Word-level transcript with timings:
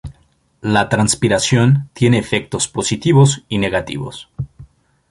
La 0.63 0.89
transpiración 0.89 1.91
tiene 1.93 2.17
efectos 2.17 2.67
positivos 2.67 3.43
y 3.49 3.59
negativos. 3.59 4.29